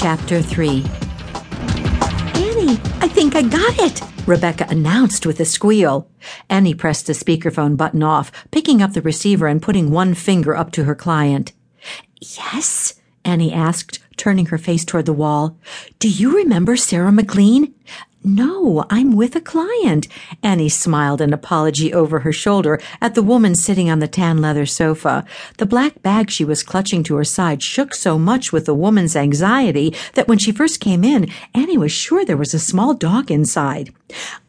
Chapter 0.00 0.40
3 0.40 0.84
Annie, 2.36 2.78
I 3.00 3.08
think 3.12 3.34
I 3.34 3.42
got 3.42 3.80
it, 3.80 4.00
Rebecca 4.28 4.64
announced 4.70 5.26
with 5.26 5.40
a 5.40 5.44
squeal. 5.44 6.08
Annie 6.48 6.72
pressed 6.72 7.08
the 7.08 7.14
speakerphone 7.14 7.76
button 7.76 8.04
off, 8.04 8.30
picking 8.52 8.80
up 8.80 8.92
the 8.92 9.02
receiver 9.02 9.48
and 9.48 9.60
putting 9.60 9.90
one 9.90 10.14
finger 10.14 10.54
up 10.54 10.70
to 10.70 10.84
her 10.84 10.94
client. 10.94 11.52
Yes? 12.20 12.94
Annie 13.24 13.52
asked, 13.52 13.98
turning 14.16 14.46
her 14.46 14.56
face 14.56 14.84
toward 14.84 15.06
the 15.06 15.12
wall. 15.12 15.58
Do 15.98 16.08
you 16.08 16.36
remember 16.36 16.76
Sarah 16.76 17.10
McLean? 17.10 17.74
No, 18.28 18.84
I'm 18.90 19.16
with 19.16 19.34
a 19.36 19.40
client. 19.40 20.06
Annie 20.42 20.68
smiled 20.68 21.22
an 21.22 21.32
apology 21.32 21.94
over 21.94 22.20
her 22.20 22.32
shoulder 22.32 22.78
at 23.00 23.14
the 23.14 23.22
woman 23.22 23.54
sitting 23.54 23.88
on 23.88 24.00
the 24.00 24.06
tan 24.06 24.42
leather 24.42 24.66
sofa. 24.66 25.24
The 25.56 25.64
black 25.64 26.02
bag 26.02 26.30
she 26.30 26.44
was 26.44 26.62
clutching 26.62 27.02
to 27.04 27.16
her 27.16 27.24
side 27.24 27.62
shook 27.62 27.94
so 27.94 28.18
much 28.18 28.52
with 28.52 28.66
the 28.66 28.74
woman's 28.74 29.16
anxiety 29.16 29.94
that 30.12 30.28
when 30.28 30.36
she 30.36 30.52
first 30.52 30.78
came 30.78 31.04
in, 31.04 31.30
Annie 31.54 31.78
was 31.78 31.90
sure 31.90 32.22
there 32.22 32.36
was 32.36 32.52
a 32.52 32.58
small 32.58 32.92
dog 32.92 33.30
inside. 33.30 33.94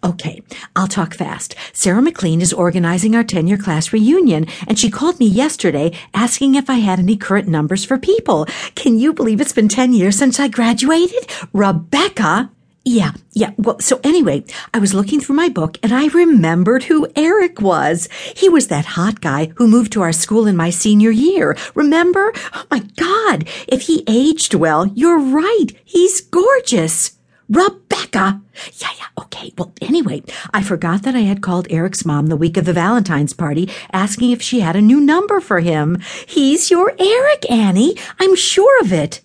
Okay, 0.04 0.44
I'll 0.76 0.90
talk 0.90 1.14
fast. 1.14 1.56
Sarah 1.72 2.02
McLean 2.02 2.42
is 2.42 2.52
organizing 2.52 3.16
our 3.16 3.24
10 3.24 3.48
year 3.48 3.58
class 3.58 3.94
reunion, 3.94 4.46
and 4.68 4.78
she 4.78 4.92
called 4.92 5.22
me 5.22 5.28
yesterday 5.28 5.98
asking 6.14 6.56
if 6.56 6.70
I 6.70 6.80
had 6.80 7.00
any 7.00 7.16
current 7.16 7.48
numbers 7.48 7.86
for 7.86 7.98
people. 7.98 8.46
Can 8.76 9.00
you 9.00 9.14
believe 9.14 9.40
it's 9.40 9.54
been 9.54 9.70
10 9.70 9.94
years 9.94 10.18
since 10.18 10.38
I 10.38 10.50
graduated? 10.50 11.32
Rebecca! 11.54 12.52
Yeah, 12.86 13.12
yeah. 13.34 13.52
Well, 13.58 13.80
so 13.80 14.00
anyway, 14.04 14.44
I 14.74 14.80
was 14.80 14.94
looking 14.94 15.20
through 15.20 15.36
my 15.36 15.50
book 15.50 15.78
and 15.84 15.94
I 15.94 16.08
remembered 16.08 16.84
who 16.84 17.08
Eric 17.16 17.62
was. 17.62 18.08
He 18.36 18.50
was 18.50 18.68
that 18.68 18.86
hot 18.86 19.22
guy 19.22 19.52
who 19.58 19.68
moved 19.68 19.92
to 19.94 20.02
our 20.02 20.14
school 20.14 20.48
in 20.48 20.56
my 20.56 20.70
senior 20.70 21.12
year. 21.12 21.58
Remember? 21.76 22.32
Oh 22.54 22.66
my 22.72 22.80
God. 22.96 23.48
If 23.68 23.84
he 23.84 24.04
aged 24.08 24.54
well, 24.54 24.88
you're 24.88 25.20
right. 25.20 25.68
He's 25.84 26.22
gorgeous. 26.22 27.18
Rebecca. 27.50 28.42
Yeah, 28.78 28.90
yeah. 28.98 29.06
Okay. 29.24 29.52
Well, 29.58 29.74
anyway, 29.82 30.24
I 30.54 30.64
forgot 30.64 31.04
that 31.04 31.16
I 31.16 31.22
had 31.22 31.42
called 31.42 31.68
Eric's 31.70 32.06
mom 32.06 32.28
the 32.28 32.38
week 32.38 32.58
of 32.58 32.66
the 32.66 32.74
Valentine's 32.74 33.34
party 33.34 33.70
asking 33.92 34.32
if 34.32 34.42
she 34.42 34.62
had 34.62 34.76
a 34.76 34.82
new 34.82 35.02
number 35.02 35.40
for 35.40 35.60
him. 35.60 36.00
He's 36.28 36.72
your 36.72 36.94
Eric, 37.00 37.50
Annie. 37.52 37.96
I'm 38.20 38.36
sure 38.36 38.82
of 38.82 38.94
it. 38.94 39.22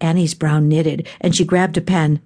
Annie's 0.00 0.34
brow 0.34 0.58
knitted 0.58 1.06
and 1.20 1.36
she 1.36 1.44
grabbed 1.44 1.76
a 1.76 1.80
pen. 1.80 2.20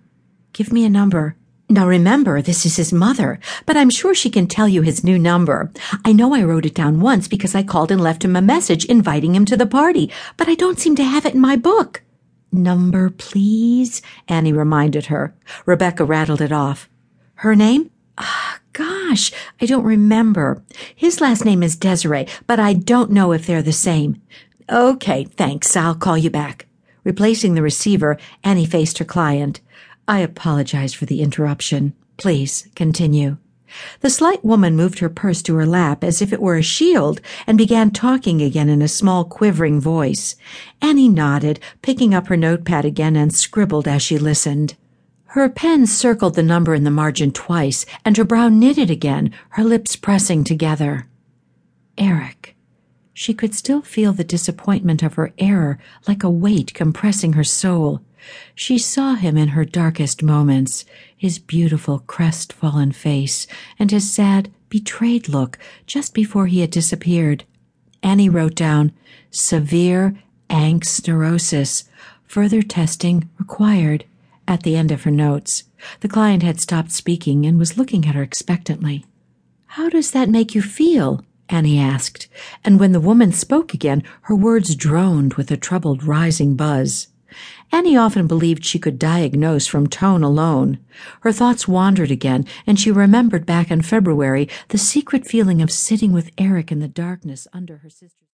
Give 0.52 0.72
me 0.72 0.84
a 0.84 0.90
number. 0.90 1.36
Now 1.68 1.86
remember, 1.86 2.42
this 2.42 2.66
is 2.66 2.76
his 2.76 2.92
mother, 2.92 3.38
but 3.64 3.76
I'm 3.76 3.90
sure 3.90 4.12
she 4.12 4.28
can 4.28 4.48
tell 4.48 4.68
you 4.68 4.82
his 4.82 5.04
new 5.04 5.16
number. 5.16 5.70
I 6.04 6.12
know 6.12 6.34
I 6.34 6.42
wrote 6.42 6.66
it 6.66 6.74
down 6.74 7.00
once 7.00 7.28
because 7.28 7.54
I 7.54 7.62
called 7.62 7.92
and 7.92 8.00
left 8.00 8.24
him 8.24 8.34
a 8.34 8.42
message 8.42 8.84
inviting 8.86 9.36
him 9.36 9.44
to 9.44 9.56
the 9.56 9.66
party, 9.66 10.10
but 10.36 10.48
I 10.48 10.56
don't 10.56 10.80
seem 10.80 10.96
to 10.96 11.04
have 11.04 11.24
it 11.24 11.34
in 11.34 11.40
my 11.40 11.54
book. 11.54 12.02
Number, 12.50 13.08
please, 13.10 14.02
Annie 14.26 14.52
reminded 14.52 15.06
her. 15.06 15.32
Rebecca 15.64 16.04
rattled 16.04 16.40
it 16.40 16.50
off. 16.50 16.90
Her 17.36 17.54
name? 17.54 17.92
Ah, 18.18 18.58
gosh, 18.72 19.30
I 19.60 19.66
don't 19.66 19.84
remember. 19.84 20.64
His 20.96 21.20
last 21.20 21.44
name 21.44 21.62
is 21.62 21.76
Desiree, 21.76 22.26
but 22.48 22.58
I 22.58 22.72
don't 22.72 23.12
know 23.12 23.30
if 23.30 23.46
they're 23.46 23.62
the 23.62 23.72
same. 23.72 24.20
Okay, 24.68 25.22
thanks. 25.22 25.76
I'll 25.76 25.94
call 25.94 26.18
you 26.18 26.30
back. 26.30 26.66
Replacing 27.04 27.54
the 27.54 27.62
receiver, 27.62 28.18
Annie 28.42 28.66
faced 28.66 28.98
her 28.98 29.04
client. 29.04 29.60
I 30.08 30.20
apologize 30.20 30.94
for 30.94 31.06
the 31.06 31.22
interruption. 31.22 31.94
Please 32.16 32.68
continue. 32.74 33.36
The 34.00 34.10
slight 34.10 34.44
woman 34.44 34.74
moved 34.74 34.98
her 34.98 35.08
purse 35.08 35.42
to 35.42 35.54
her 35.54 35.66
lap 35.66 36.02
as 36.02 36.20
if 36.20 36.32
it 36.32 36.42
were 36.42 36.56
a 36.56 36.62
shield 36.62 37.20
and 37.46 37.56
began 37.56 37.90
talking 37.90 38.42
again 38.42 38.68
in 38.68 38.82
a 38.82 38.88
small 38.88 39.24
quivering 39.24 39.80
voice. 39.80 40.34
Annie 40.82 41.08
nodded, 41.08 41.60
picking 41.82 42.12
up 42.12 42.26
her 42.26 42.36
notepad 42.36 42.84
again 42.84 43.14
and 43.16 43.32
scribbled 43.32 43.86
as 43.86 44.02
she 44.02 44.18
listened. 44.18 44.76
Her 45.26 45.48
pen 45.48 45.86
circled 45.86 46.34
the 46.34 46.42
number 46.42 46.74
in 46.74 46.82
the 46.82 46.90
margin 46.90 47.30
twice, 47.30 47.86
and 48.04 48.16
her 48.16 48.24
brow 48.24 48.48
knitted 48.48 48.90
again, 48.90 49.32
her 49.50 49.62
lips 49.62 49.94
pressing 49.94 50.42
together. 50.42 51.06
Eric. 51.96 52.56
She 53.14 53.34
could 53.34 53.54
still 53.54 53.82
feel 53.82 54.12
the 54.12 54.24
disappointment 54.24 55.02
of 55.04 55.14
her 55.14 55.32
error 55.38 55.78
like 56.08 56.24
a 56.24 56.30
weight 56.30 56.74
compressing 56.74 57.34
her 57.34 57.44
soul. 57.44 58.00
She 58.54 58.78
saw 58.78 59.14
him 59.14 59.36
in 59.36 59.48
her 59.48 59.64
darkest 59.64 60.22
moments, 60.22 60.84
his 61.16 61.38
beautiful 61.38 62.00
crestfallen 62.00 62.92
face, 62.92 63.46
and 63.78 63.90
his 63.90 64.10
sad, 64.10 64.50
betrayed 64.68 65.28
look 65.28 65.58
just 65.86 66.14
before 66.14 66.46
he 66.46 66.60
had 66.60 66.70
disappeared. 66.70 67.44
Annie 68.02 68.28
wrote 68.28 68.54
down, 68.54 68.92
severe 69.30 70.16
angst 70.48 71.06
neurosis, 71.06 71.84
further 72.24 72.62
testing 72.62 73.28
required, 73.38 74.04
at 74.46 74.62
the 74.62 74.76
end 74.76 74.90
of 74.90 75.04
her 75.04 75.10
notes. 75.10 75.64
The 76.00 76.08
client 76.08 76.42
had 76.42 76.60
stopped 76.60 76.90
speaking 76.90 77.46
and 77.46 77.58
was 77.58 77.78
looking 77.78 78.06
at 78.06 78.14
her 78.14 78.22
expectantly. 78.22 79.04
How 79.66 79.88
does 79.88 80.10
that 80.10 80.28
make 80.28 80.54
you 80.54 80.62
feel? 80.62 81.24
Annie 81.48 81.78
asked, 81.78 82.28
and 82.64 82.78
when 82.78 82.92
the 82.92 83.00
woman 83.00 83.32
spoke 83.32 83.74
again, 83.74 84.04
her 84.22 84.36
words 84.36 84.74
droned 84.76 85.34
with 85.34 85.50
a 85.50 85.56
troubled 85.56 86.04
rising 86.04 86.54
buzz. 86.54 87.08
Annie 87.70 87.96
often 87.96 88.26
believed 88.26 88.64
she 88.64 88.78
could 88.78 88.98
diagnose 88.98 89.66
from 89.66 89.86
tone 89.86 90.22
alone. 90.22 90.78
Her 91.20 91.32
thoughts 91.32 91.68
wandered 91.68 92.10
again, 92.10 92.46
and 92.66 92.78
she 92.78 92.90
remembered 92.90 93.46
back 93.46 93.70
in 93.70 93.82
February 93.82 94.48
the 94.68 94.78
secret 94.78 95.26
feeling 95.26 95.62
of 95.62 95.70
sitting 95.70 96.12
with 96.12 96.30
Eric 96.38 96.72
in 96.72 96.80
the 96.80 96.88
darkness 96.88 97.46
under 97.52 97.78
her 97.78 97.90
sister's. 97.90 98.29